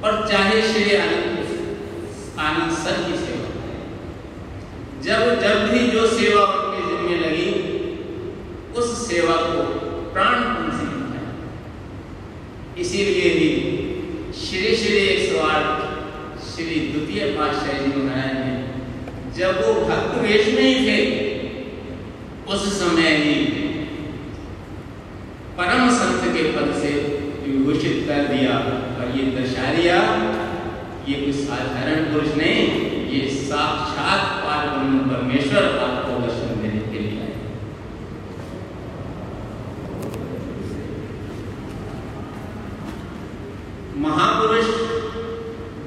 और 0.05 0.19
चाहे 0.29 0.61
श्री 0.63 0.85
आनंद 0.97 2.75
सर 2.75 3.01
की 3.07 3.17
सेवा। 3.23 3.49
जब 5.03 5.23
जब 5.41 5.65
भी 5.71 5.81
जो 5.87 6.07
सेवा 6.09 6.45
उनके 6.45 6.83
जिम्मे 6.89 7.17
लगी, 7.17 7.49
उस 8.73 8.93
सेवा 9.09 9.35
को 9.47 9.65
प्राणपण 10.13 10.71
से 10.77 10.87
इसीलिए 12.83 13.33
ही 13.35 13.51
श्री 14.41 14.77
श्री 14.77 14.97
एक 14.99 15.33
सौ 15.33 15.43
आठ 15.49 15.83
श्री 16.45 16.79
द्वितीय 16.93 17.27
पातशाही 17.35 17.91
जी 17.91 18.03
महाराज 18.03 18.37
ने, 18.37 18.55
जब 19.39 19.61
वो 19.67 19.75
भक्त 19.83 20.17
वेश 20.23 20.55
में 20.55 20.63
ही 20.63 20.79
थे, 20.87 20.99
उस 22.55 22.73
समय 22.81 23.17
ही 23.17 23.37
परम 25.59 25.89
संत 25.97 26.23
के 26.35 26.43
पद 26.53 26.73
से 26.79 26.89
विभूषित 27.43 27.99
कर 28.09 28.27
दिया 28.29 28.55
और 29.65 31.09
ये 31.09 31.15
कोई 31.15 31.33
साधारण 31.33 32.05
पुरुष 32.05 32.35
नहीं, 32.37 32.61
ये 33.09 33.21
साक्षात 33.31 34.23
पारब्रह्म 34.45 34.99
परमेश्वर 35.11 35.65
आपको 35.79 36.19
दर्शन 36.21 36.61
देने 36.63 36.81
के 36.93 36.99
लिए 36.99 37.21
आए। 37.21 37.35
महापुरुष 43.99 44.69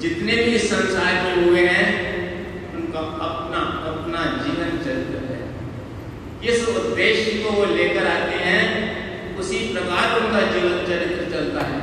जितने 0.01 0.36
भी 0.36 0.57
संसार 0.60 1.13
में 1.24 1.46
हुए 1.46 1.65
हैं, 1.67 1.89
उनका 2.75 3.00
अपना 3.00 3.62
अपना 3.91 4.25
जीवन 4.43 4.72
चरित्र 4.86 5.15
है। 5.25 5.39
किस 6.41 6.67
उद्देश्य 6.67 7.31
को 7.43 7.51
वो 7.51 7.65
लेकर 7.65 8.07
आते 8.07 8.38
हैं, 8.43 8.63
उसी 9.39 9.60
प्रकार 9.74 10.19
उनका 10.22 10.41
जीवन 10.51 10.86
चरित्र 10.86 11.22
चलता 11.31 11.65
है। 11.65 11.76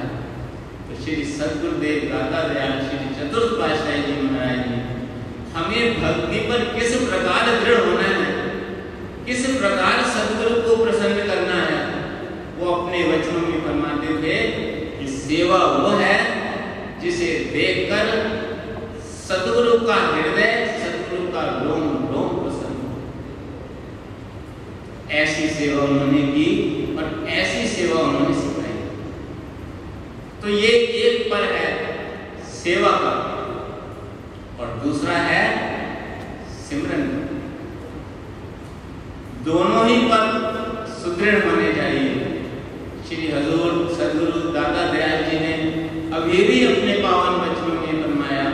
सदगुरुदेव 1.34 2.02
दादा 2.10 2.40
दयाल 2.48 2.74
श्री 2.80 3.06
चतुर्थ 3.14 3.54
पातशाही 3.60 4.02
जी 4.02 4.14
महाराज 4.22 4.60
जी। 4.66 4.76
हमें 5.54 5.82
भक्ति 6.02 6.38
पर 6.40 6.60
किस 6.74 6.94
प्रकार 7.08 7.48
दृढ़ 7.64 7.80
होना 7.80 8.06
है? 8.08 8.28
किस 9.26 9.46
प्रकार 9.56 10.02
सदगुरु 10.14 10.54
को 10.62 10.84
प्रसन्न 10.84 11.26
करना 11.26 11.58
है? 11.62 11.80
वो 12.58 12.74
अपने 12.74 13.02
वचनों 13.02 13.42
में 13.48 13.60
फरमाते 13.62 14.16
थे 14.22 14.36
कि 14.98 15.08
सेवा 15.08 15.58
वो 15.58 15.90
है 15.96 16.16
जिसे 17.00 17.26
देखकर 17.52 18.06
सदगुरु 19.24 19.74
का 19.86 19.94
हृदय, 19.94 20.50
सदगुरु 20.80 21.26
का 21.32 21.42
रोम 21.64 21.84
रोम 22.14 22.28
प्रसन्न 22.42 22.80
ऐसी 25.10 25.48
सेवा 25.48 25.82
उन्होंने 25.82 26.22
की 26.32 26.48
और 26.96 27.06
ऐसी 27.28 27.68
सेवा 27.68 28.00
उन्होंने 28.00 28.53
तो 30.44 30.50
ये 30.50 30.70
एक 31.02 31.30
पर 31.30 31.42
है 31.42 31.68
सेवा 32.54 32.88
का, 32.94 33.12
और 34.60 34.72
दूसरा 34.82 35.12
है 35.28 35.44
सिमरन 36.56 37.06
दोनों 39.44 39.86
ही 39.86 39.96
पद 40.10 40.26
सुदृढ़ 40.98 41.46
होने 41.46 41.72
चाहिए 41.72 42.42
श्री 43.08 43.30
हजूर, 43.30 43.72
सदगुरु, 43.94 44.52
दादा 44.52 44.84
दयाल 44.92 45.24
जी 45.30 45.38
ने 45.38 45.54
अभी 46.16 46.42
भी 46.42 46.60
अपने 46.66 46.92
पावन 47.02 47.40
वचनों 47.40 47.80
में 47.80 48.02
फरमाया 48.02 48.44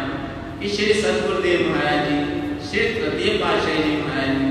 कि 0.60 0.68
श्री 0.68 0.94
सदगुरुदेव 1.02 1.68
महाराज 1.70 2.08
जी, 2.08 2.20
श्री 2.68 2.86
तृतीय 2.94 3.36
पातशाही 3.38 3.82
जी 3.82 3.96
महाराज 4.02 4.38
ने 4.38 4.48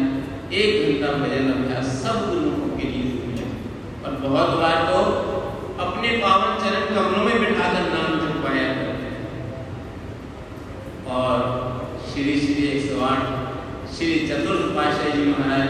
एक 0.59 1.01
घंटा 1.01 1.17
भजन 1.17 1.51
अभ्यास 1.53 1.95
सब 2.03 2.29
गुरुओं 2.29 2.77
के 2.77 2.87
लिए 2.87 3.49
और 4.05 4.21
बहुत 4.27 4.57
बार 4.59 4.77
तो 4.91 5.08
पावन 6.21 6.57
चरण 6.59 6.95
कमरों 6.95 7.23
में 7.23 7.39
बिठाकर 7.39 7.89
नाम 7.89 8.19
करते 8.19 8.39
और 11.09 11.41
श्री 12.11 12.39
श्री 12.39 12.67
एक 12.67 12.91
सौ 12.91 13.05
आठ, 13.05 13.21
श्री 13.93 14.27
चतुर्थ 14.27 14.75
पातशाही 14.75 15.11
जी 15.11 15.31
महाराज 15.31 15.69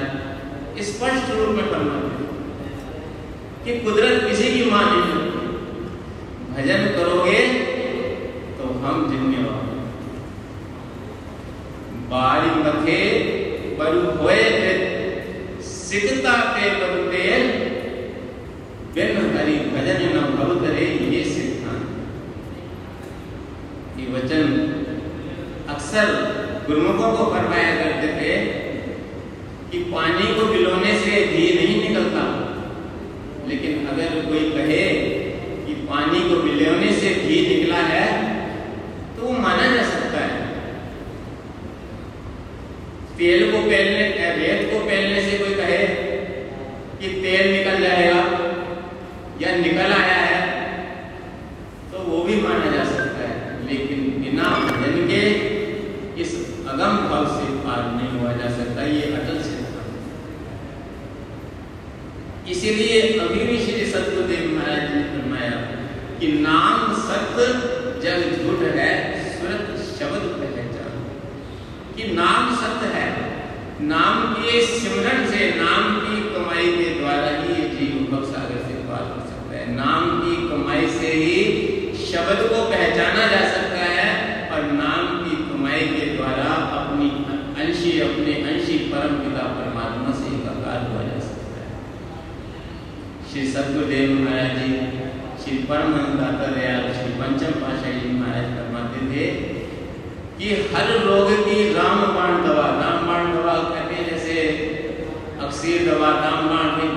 स्पष्ट 0.84 1.32
रूप 1.32 1.50
में 1.50 1.72
फरमाते 1.72 2.20
कि 3.64 3.80
कुदरत 3.80 4.30
किसी 4.30 4.54
की 4.54 4.72
मान? 4.72 4.86
नहीं 4.86 5.30
भजन 6.54 6.86
करोगे 6.96 7.42
तो 8.58 8.64
हम 8.64 9.10
जिम्मेवार 9.12 9.68
बारी 12.14 12.50
मथे 12.60 13.00
बरु 13.80 14.24
होए 14.24 14.42
सिकता 15.62 16.34
के 16.34 16.70
बरुते 16.70 16.99
हरि 18.90 19.56
भजन 19.72 20.00
न 20.10 20.22
भव 20.32 20.66
ये 20.66 21.24
सिद्धांत 21.26 21.84
ये 24.00 24.06
वचन 24.14 24.48
अक्सर 25.70 26.14
गुरुमुखों 26.68 27.12
को 27.12 27.26
फरमाया 27.32 27.76
करते 27.76 28.08
थे 28.16 28.32
कि 29.72 29.84
पानी 29.92 30.34
को 30.36 30.46
भिलोने 30.48 30.98
से 31.00 31.22
घी 31.28 31.46
नहीं 31.56 31.78
निकलता 31.82 32.24
लेकिन 33.48 33.86
अगर 33.88 34.18
कोई 34.26 34.50
कहे 34.52 34.82
कि 35.68 35.74
पानी 35.86 36.20
को 36.30 36.42
भिलोने 36.42 36.92
से 36.96 37.14
घी 37.16 37.40
निकला 37.48 37.82
है 37.86 38.08
तो 39.16 39.24
वो 39.24 39.38
माना 39.40 39.72
जा 39.76 39.84
सकता 39.86 40.26
है 40.26 40.48
तेल 43.18 43.52
को 43.52 43.58
पहलने 43.60 44.04
रेत 44.36 44.70
को 44.72 44.80
पहलने 44.82 45.22
से 45.22 45.38
कोई 45.38 45.56
कहे 45.56 45.82
कि 47.00 47.08
तेल 47.22 47.52
निकल 47.52 47.82
जाएगा 47.82 48.22
या 49.42 49.52
निकल 49.58 49.92
आया 49.94 50.16
है 50.22 50.40
तो 51.92 52.00
वो 52.04 52.24
भी 52.24 52.36
माना 52.38 52.72
जा 52.72 52.84
सकता 52.86 53.28
है 53.28 53.54
लेकिन 53.66 54.02
बिना 54.18 54.48
भजन 54.62 54.98
के 55.08 55.22
इस 56.22 56.34
अगम 56.70 56.98
भाव 57.06 57.28
से 57.30 57.46
पार 57.60 57.86
नहीं 57.92 58.10
हुआ 58.14 58.34
जा 58.34 58.50
सकता 58.56 58.88
ये 58.88 59.06
अटल 59.14 59.38
सिद्धांत 59.44 59.94
इसीलिए 62.50 63.00
अभी 63.20 63.46
भी 63.46 63.58
श्री 63.60 63.86
सतगुरुदेव 63.88 64.52
महाराज 64.52 64.84
ने 64.92 65.04
फरमाया 65.06 65.56
कि 66.20 66.32
नाम 66.42 66.94
सत्य 67.04 67.48
जग 68.04 68.20
झूठ 68.36 68.68
है 68.76 68.92
सुरत 69.32 69.72
शब्द 69.90 70.28
पहचान 70.36 71.00
कि 71.96 72.12
नाम 72.14 72.56
सत्य 72.58 72.92
है 72.94 73.08
नाम 73.86 74.34
के 74.34 74.62
सिमरन 74.70 75.26
से 75.28 75.50
नाम 75.56 75.84
की 76.00 76.22
कमाई 76.30 76.72
के 76.74 76.90
द्वारा 76.96 77.28
ही 77.34 77.54
ये 77.54 77.68
जीव 77.70 78.08
भव 78.10 78.24
सागर 78.26 78.58
से 78.64 78.74
पार 78.88 79.04
हो 79.06 79.20
सकता 79.28 79.54
है 79.54 79.76
नाम 79.76 80.10
की 80.20 80.36
कमाई 80.44 80.90
से 80.92 81.12
ही 81.14 81.36
शब्द 82.02 82.42
को 82.48 82.64
पहचाना 82.66 83.28
जा 83.28 83.40
सकता 83.52 83.86
है 83.92 84.10
और 84.50 84.66
नाम 84.74 85.08
की 85.20 85.38
कमाई 85.44 85.88
के 85.90 86.06
द्वारा 86.16 86.50
अपनी 86.76 87.08
अंशी 87.60 87.94
अपने 88.02 88.34
अंशी 88.46 88.78
परम 88.90 89.16
पिता 89.20 89.46
परमात्मा 89.54 90.12
से 90.18 90.36
एकाकार 90.36 90.84
हुआ 90.88 91.04
जा 91.04 91.20
सकता 91.24 91.64
है 91.64 91.72
श्री 93.32 93.42
सतगुरुदेव 93.48 94.12
महाराज 94.20 94.56
जी, 94.60 94.70
श्री 95.42 95.58
परम 95.70 95.92
दाता 96.20 96.46
दयाल, 96.54 96.86
श्री 96.94 97.12
पंचम 97.18 97.60
पाशाही 97.62 98.00
जी 98.00 98.14
महाराज 98.14 98.48
फरमाते 98.54 99.02
थे 99.10 99.26
कि 100.40 100.48
हर 100.72 100.90
रोग 101.04 101.30
की 101.44 101.58
रामबाण 101.74 102.34
दवा 102.46 102.64
रामबाण 102.80 103.30
दवा 103.34 103.54
कहते 103.68 103.96
हैं 103.96 104.06
जैसे 104.10 104.34
अक्सीर 105.48 105.86
दवा, 105.90 106.10
रामबाण 106.26 106.68
में 106.78 106.90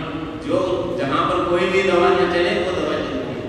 जो 0.46 0.62
जहाँ 1.00 1.28
पर 1.28 1.44
कोई 1.50 1.68
भी 1.70 1.82
दवा 1.90 2.08
न 2.08 2.32
चले, 2.32 2.56
वो 2.60 2.72
दवा 2.80 2.96
चलती 3.02 3.34
है। 3.34 3.44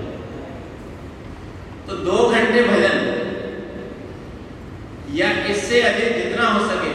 तो 1.88 1.96
दो 2.04 2.28
घंटे 2.28 2.68
भजन 2.68 2.96
या 5.14 5.32
इससे 5.54 5.80
अधिक 5.88 6.16
जितना 6.22 6.52
हो 6.52 6.60
सके 6.68 6.92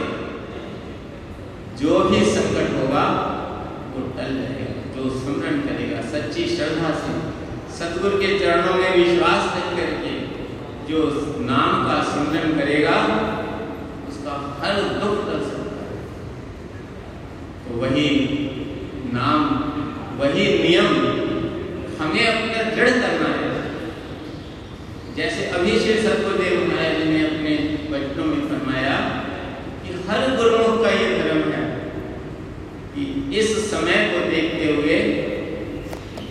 जो 1.82 1.98
भी 2.10 2.24
संकट 2.32 2.74
होगा 2.78 3.04
वो 3.92 4.00
टल 4.16 4.34
जाएगा 4.34 4.68
जो 4.94 5.10
स्मरण 5.10 5.60
करेगा 5.66 6.00
सच्ची 6.10 6.42
श्रद्धा 6.48 6.88
से 7.02 7.12
सतगुरु 8.00 8.18
के 8.18 8.28
चरणों 8.38 8.74
में 8.74 8.92
विश्वास 8.96 9.48
रख 9.56 9.64
करके 9.78 10.10
जो 10.88 11.00
नाम 11.40 11.72
का 11.86 11.96
स्मरण 12.02 12.52
करेगा, 12.58 12.94
उसका 14.08 14.36
हर 14.60 14.78
दुख 15.00 15.18
टल 15.26 15.42
सकता 15.48 15.82
है। 15.88 15.98
तो 17.64 17.80
वही 17.80 18.06
नाम, 19.12 19.42
वही 20.20 20.46
नियम 20.62 20.88
हमें 21.98 22.24
अपने 22.26 22.64
दृढ़ 22.70 22.96
करना 23.02 23.28
है। 23.34 23.50
जैसे 25.16 25.44
अभी 25.58 25.78
श्री 25.78 25.98
सतगुरुदेव 26.02 26.56
महाराज 26.68 26.96
जी 26.98 27.10
ने 27.10 27.20
अपने 27.26 27.52
वचनों 27.92 28.26
में 28.26 28.40
फरमाया 28.48 28.96
कि 29.82 29.98
हर 30.08 30.36
गुरुमुख 30.36 30.82
का 30.84 30.90
ये 30.92 31.10
धर्म 31.18 31.52
है 31.52 31.64
कि 32.94 33.04
इस 33.40 33.52
समय 33.70 34.00
को 34.14 34.24
देखते 34.30 34.72
हुए 34.72 34.98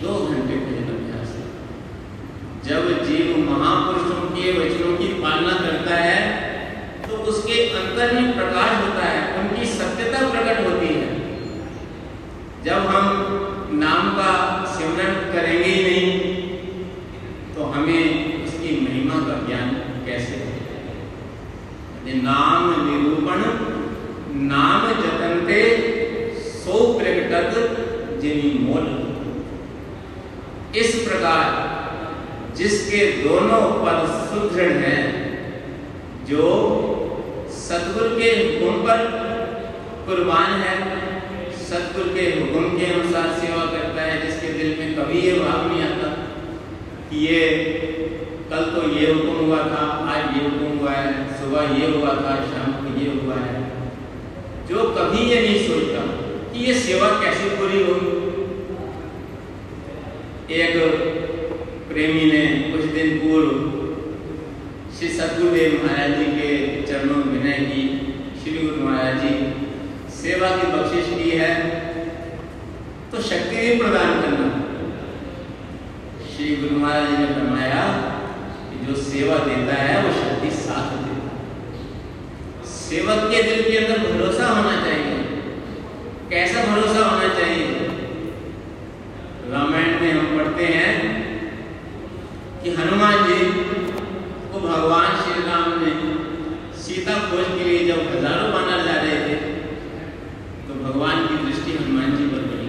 दो 0.02 0.18
घंटे 0.26 0.59
जीव 3.20 3.38
महापुरुषों 3.46 4.28
के 4.34 4.52
वचनों 4.52 4.92
की 4.98 5.06
पालना 5.22 5.54
करता 5.56 5.96
है 5.96 6.20
तो 7.02 7.16
उसके 7.30 7.56
अंतर 7.78 8.12
में 8.14 8.28
प्रकाश 8.34 8.70
होता 8.82 9.04
है, 9.04 9.20
उनकी 9.40 9.66
सत्यता 9.68 10.20
प्रकट 10.30 10.60
होती 10.66 10.86
है। 10.90 11.08
जब 12.64 12.86
हम 12.86 13.06
नाम 13.80 14.08
का 14.12 14.30
सिमरन 14.68 15.12
करेंगे 15.32 15.64
ही 15.66 15.82
नहीं 15.84 16.06
तो 17.54 17.64
हमें 17.72 18.04
उसकी 18.44 18.70
महिमा 18.80 19.20
का 19.26 19.36
ज्ञान 19.46 19.68
कैसे 20.06 20.38
नाम 22.22 22.64
निरूपण 22.86 23.42
नाम 24.46 24.86
जतनते, 25.02 25.60
सो 26.54 26.78
प्रकटक 26.98 27.50
जिनी 28.22 28.50
मोल। 28.60 28.88
इस 30.76 30.94
प्रकार 31.04 31.44
जिसके 32.60 33.04
दोनों 33.22 33.60
पद 33.82 34.00
सुदृढ़ 34.24 34.72
हैं, 34.82 35.04
जो 36.26 36.48
सतगुरु 37.50 38.08
के 38.16 38.30
हुक्म 38.30 38.72
पर 38.82 38.98
कुर्बान 40.06 40.50
है, 40.60 40.74
सतगुरु 41.62 42.14
के 42.14 42.24
हुक्म 42.30 42.78
के 42.78 42.86
अनुसार 42.92 43.28
सेवा 43.40 43.64
करता 43.66 44.02
है, 44.02 44.20
जिसके 44.26 44.52
दिल 44.52 44.76
में 44.78 44.94
कभी 44.96 45.20
ये 45.20 45.32
भाव 45.38 45.66
नहीं 45.68 45.82
आता 45.82 46.10
कि 47.10 47.26
ये, 47.26 47.40
कल 48.50 48.64
तो 48.70 48.82
ये 48.98 49.12
हुक्म 49.12 49.44
हुआ 49.44 49.58
था, 49.58 49.82
आज 50.12 50.36
ये 50.36 50.42
हुक्म 50.44 50.78
हुआ 50.78 50.92
है, 50.92 51.10
सुबह 51.40 51.62
ये 51.80 51.86
हुआ 51.96 52.14
था, 52.14 52.36
शाम 52.46 52.72
को 52.72 52.88
ये 53.00 53.08
हुआ 53.14 53.36
है। 53.36 53.58
जो 54.68 54.88
कभी 54.98 55.20
ये 55.30 55.40
नहीं 55.40 55.60
सोचता 55.68 56.00
कि 56.52 56.64
ये 56.66 56.74
सेवा 56.80 57.08
कैसे 57.20 57.48
पूरी 57.56 57.82
होगी। 57.82 58.18
एक 60.54 60.72
प्रेमी 61.90 62.26
ने 62.26 62.40
कुछ 62.72 62.82
दिन 62.94 63.08
पूर्व 63.18 63.54
श्री 64.96 65.08
सतगुरुदेव 65.10 65.72
महाराज 65.84 66.12
जी 66.18 66.26
के 66.26 66.50
चरणों 66.82 67.16
में 67.16 67.24
विनय 67.26 67.56
की। 67.62 67.82
श्री 68.42 68.52
गुरु 68.58 68.82
महाराज 68.82 69.16
जी, 69.22 69.32
सेवा 70.16 70.50
की 70.50 70.66
बख्शिश 70.72 71.08
की 71.14 71.30
है 71.32 71.48
तो 73.12 73.22
शक्ति 73.22 73.56
भी 73.56 73.74
प्रदान 73.80 74.20
करना। 74.20 74.46
श्री 76.28 76.54
गुरु 76.56 76.78
महाराज 76.78 77.08
जी 77.08 77.16
ने 77.16 77.26
फरमाया 77.32 77.82
कि 78.68 78.86
जो 78.86 78.94
सेवा 79.02 79.38
देता 79.46 79.74
है, 79.76 79.96
वो 80.04 80.12
शक्ति 80.14 80.50
साथ 80.58 80.92
देता 80.96 81.24
है। 81.24 82.68
सेवक 82.74 83.30
के 83.32 83.42
दिल 83.42 83.62
के 83.64 83.76
अंदर 83.78 83.98
भरोसा 84.06 84.46
होना 84.48 84.76
चाहिए। 84.84 85.18
कैसा 86.30 86.64
भरोसा 86.66 87.08
होना 87.08 87.34
चाहिए 87.34 87.66
रामायण 89.50 90.00
में 90.00 90.12
हम 90.12 90.36
पढ़ते 90.36 90.66
हैं 90.68 91.18
कि 92.62 92.70
हनुमान 92.72 93.22
जी 93.26 93.44
को 94.52 94.59
भगवान 94.70 95.08
श्री 95.20 95.42
राम 95.44 95.68
ने 95.78 95.92
सीता 96.80 97.14
खोज 97.28 97.46
के 97.52 97.64
लिए 97.64 97.78
जब 97.86 98.00
हज़ारों 98.10 98.50
बानर 98.52 98.84
जा 98.84 98.96
रहे 98.96 99.16
थे 99.22 99.34
तो 100.66 100.74
भगवान 100.82 101.26
की 101.26 101.38
दृष्टि 101.44 101.72
हनुमान 101.72 102.16
जी 102.16 102.26
पर 102.32 102.42
पड़ी। 102.50 102.68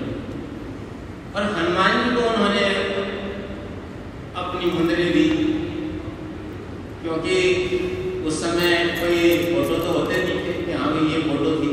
और 1.36 1.44
हनुमान 1.58 1.92
जी 2.00 2.16
को 2.16 2.22
उन्होंने 2.30 2.64
अपनी 4.42 4.72
मुंदरी 4.72 5.06
दी, 5.16 5.28
क्योंकि 7.04 7.36
उस 8.28 8.42
समय 8.42 8.74
कोई 9.00 9.20
फ़ोटो 9.46 9.78
तो 9.78 9.92
होते 9.92 10.24
नहीं 10.24 10.40
थे 10.46 10.54
कि 10.66 10.72
हाँ 10.74 10.90
ये 11.12 11.22
फ़ोटो 11.24 11.52
थी। 11.62 11.72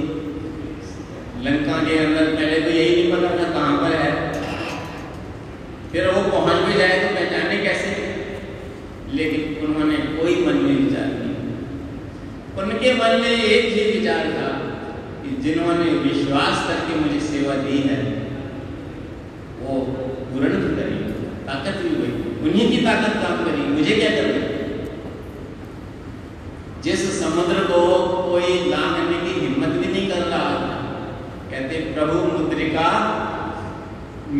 लंका 1.44 1.78
के 1.86 1.98
अंदर 1.98 2.34
पहले 2.34 2.60
तो 2.60 2.70
यही 2.70 2.94
नहीं 2.94 3.10
पता 3.12 3.30
था 3.38 3.50
कहाँ 3.52 3.76
पर 3.78 3.96
है। 3.96 4.12
फिर 5.92 6.10
वो 6.10 6.22
पहुँच 6.30 6.64
भी 6.66 6.78
जाए 6.78 6.96
तो 6.98 7.14
पहचाने 7.14 7.58
कैसे 7.64 7.96
लेकिन 9.12 9.66
उन्होंने 9.66 9.97
मन 10.48 10.60
में 10.64 10.74
विचार 10.74 11.08
किया। 11.14 12.62
उनके 12.62 12.92
मन 13.00 13.20
में 13.22 13.30
एक 13.30 13.66
ही 13.74 13.84
विचार 13.90 14.30
था 14.34 14.50
कि 15.22 15.36
जिन्होंने 15.42 15.90
विश्वास 16.04 16.56
करके 16.68 17.00
मुझे 17.00 17.20
सेवा 17.26 17.54
दी 17.64 17.78
है, 17.88 18.00
वो 19.60 19.74
पूर्ण 20.30 20.52
करेंगे 20.76 21.12
ताकत 21.46 21.76
भी 21.82 21.90
हुई 21.94 22.12
उन्हीं 22.44 22.66
की 22.70 22.78
ताकत 22.84 23.14
काम 23.22 23.44
करेगी 23.44 23.66
मुझे 23.70 23.94
क्या 23.94 24.10
करना 24.10 24.42
जिस 26.84 27.00
समुद्र 27.14 27.62
को 27.70 27.80
कोई 28.24 28.50
लांघने 28.70 29.16
की 29.22 29.32
हिम्मत 29.40 29.72
भी 29.78 29.86
नहीं 29.86 30.06
कर 30.10 30.22
रहा 30.26 30.50
कहते 31.50 31.80
प्रभु 31.94 32.16
मुद्रिका 32.32 32.86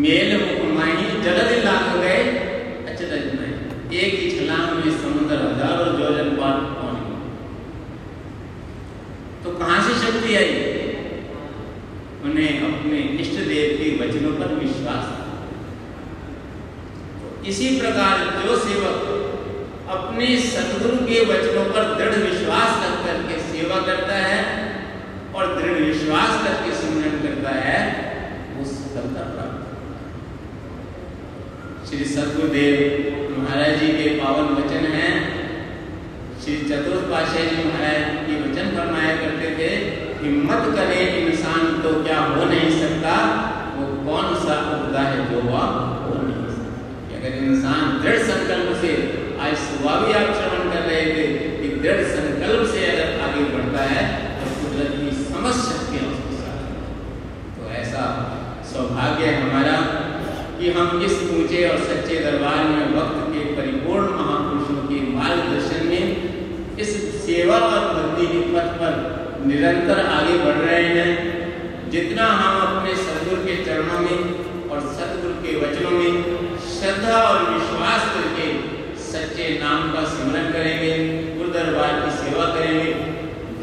मेल 0.03 0.31
मुकमाई 0.41 1.09
जलद 1.25 1.51
लांग 1.65 1.89
गए 2.01 2.21
अचरज 2.89 3.25
में 3.35 3.51
एक 3.99 4.13
ही 4.19 4.27
छलांग 4.31 4.69
में 4.77 4.91
समुद्र 4.97 5.37
हज़ारों 5.37 5.91
जोजन 5.99 6.29
पार 6.37 6.57
पहुँच 6.73 6.99
गए 7.05 7.17
तो 9.43 9.57
कहाँ 9.59 9.79
से 9.87 9.93
शक्ति 10.01 10.35
आई 10.35 10.51
उन्हें 12.29 12.51
अपने 12.67 12.99
इष्ट 13.23 13.35
देव 13.47 13.77
के 13.77 13.87
वचनों 13.99 14.33
पर 14.39 14.53
विश्वास 14.55 15.05
था 15.09 15.27
तो 17.19 17.25
प्रकार 18.09 18.41
जो 18.41 18.55
सेवक 18.59 18.99
अपने 19.95 20.27
सदगुरु 20.43 20.97
के 21.07 21.17
वचनों 21.25 21.65
पर 21.73 21.83
दृढ़ 21.97 22.15
विश्वास 22.21 22.71
रख 22.83 22.95
करके 23.05 23.35
सेवा 23.43 23.77
करता 23.87 24.15
है 24.23 24.39
और 25.35 25.43
दृढ़ 25.55 25.79
विश्वास 25.79 26.31
करके 26.43 26.71
सिमरन 26.77 27.15
करता 27.23 27.51
है, 27.57 27.79
वो 28.55 28.65
सफलता 28.65 29.23
प्राप्त 29.33 29.61
श्री 31.89 32.05
सदगुरुदेव 32.05 32.75
महाराज 33.37 33.79
जी 33.79 33.89
के 33.93 34.07
पावन 34.17 34.47
वचन 34.55 34.83
हैं। 34.95 35.13
श्री 36.41 36.55
चतुर्थ 36.69 37.03
पाशाह 37.11 37.45
जी 37.45 37.63
महाराज 37.69 38.03
के 38.25 38.33
वचन 38.41 38.65
फरमाया 38.75 39.13
करते 39.21 39.47
थे 39.59 39.69
हिम्मत 40.21 40.63
करे 40.75 40.99
इंसान 41.19 41.81
तो 41.83 41.89
क्या 42.03 42.19
हो 42.25 42.41
नहीं 42.45 42.71
सकता, 42.79 43.13
वो 43.75 43.83
कौन 44.05 44.27
सा 44.45 44.55
उपदा 44.71 45.01
है 45.09 45.19
जो 45.31 45.39
वह 45.49 45.63
अगर 47.19 47.33
इंसान 47.45 47.97
दृढ़ 48.01 48.21
संकल्प 48.27 48.75
से 48.81 48.91
आज 49.45 49.55
सुबह 49.61 49.95
भी 50.01 50.11
आप 50.19 50.29
श्रवण 50.35 50.69
कर 50.73 50.85
रहे 50.89 51.01
थे 51.15 51.25
कि 51.57 51.69
दृढ़ 51.81 52.03
संकल्प 52.11 52.69
से 52.73 52.85
अगर 52.91 53.09
आगे 53.25 53.43
बढ़ता 53.55 53.87
है 53.89 54.03
तो 54.37 54.51
कुदरत 54.59 54.93
की 54.99 55.09
समस्त 55.23 55.65
शक्तियाँ 55.71 56.05
उसके 56.11 56.37
साथ 56.37 56.61
तो 57.57 57.71
ऐसा 57.81 58.05
सौभाग्य 58.71 59.33
हमारा 59.35 59.75
कि 60.59 60.71
हम 60.71 61.03
इस 61.09 61.17
ऊँचे 61.33 61.67
और 61.69 61.83
सच्चे 61.89 62.23
दरबार 62.23 62.63
में 62.69 62.95
वक्त 62.95 63.19
के 63.33 63.43
परिपूर्ण 63.59 64.15
महापुरुषों 64.21 64.87
के 64.87 65.01
मार्गदर्शन 65.11 65.85
में 65.87 66.77
इस 66.79 66.95
सेवा 67.25 67.57
और 67.69 67.93
भक्ति 67.93 68.27
के 68.27 68.41
पथ 68.55 68.73
पर 68.81 68.93
निरंतर 69.45 70.05
आगे 70.07 70.37
बढ़ 70.37 70.65
रहे 70.65 70.83
हैं। 70.97 71.89
जितना 71.91 72.25
हम 72.39 72.65
अपने 72.67 72.95
सदगुरु 73.03 73.45
के 73.45 73.63
चरणों 73.65 73.99
में 73.99 74.69
और 74.69 74.79
सदगुरु 74.97 75.33
के 75.43 75.55
वचनों 75.61 75.91
में 75.91 76.38
श्रद्धा 76.79 77.15
और 77.21 77.39
विश्वास 77.45 78.03
करके 78.11 78.43
सच्चे 79.05 79.47
नाम 79.61 79.87
का 79.93 80.01
सिमरन 80.11 80.45
करेंगे 80.51 80.91
गुरु 81.37 81.49
दरबार 81.53 81.95
की 82.01 82.11
सेवा 82.17 82.45
करेंगे, 82.53 82.91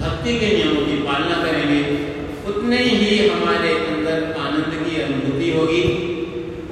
भक्ति 0.01 0.33
के 0.41 0.49
नियमों 0.57 0.83
की 0.87 0.97
पालना 1.05 1.37
करेंगे, 1.45 1.79
उतने 2.51 2.81
ही 2.83 3.13
हमारे 3.29 3.71
अंदर 3.87 4.19
आनंद 4.41 4.75
की 4.83 5.01
अनुभूति 5.03 5.49
होगी, 5.53 5.83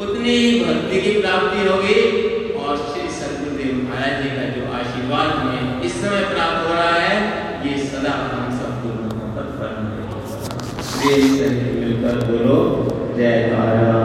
उतनी 0.00 0.34
ही 0.34 0.50
भक्ति 0.60 1.00
की 1.00 1.12
प्राप्ति 1.20 1.60
होगी, 1.68 1.98
और 2.58 2.72
श्री 2.82 3.04
सदगुरुदेव 3.16 3.72
महाराज 3.88 4.14
जी 4.22 4.30
का 4.36 4.44
जो 4.54 4.62
आशीर्वाद 4.80 5.28
हमें 5.38 5.82
इस 5.82 5.94
समय 6.02 6.22
प्राप्त 6.34 6.60
हो 6.68 6.74
रहा 6.74 6.98
है, 6.98 7.16
ये 7.66 7.72
सदा 7.86 8.14
हम 8.34 8.46
सबको 8.60 8.88
मिलकर 11.80 12.16
बोलो, 12.28 12.58
जय 13.16 13.36
भारत 13.50 14.03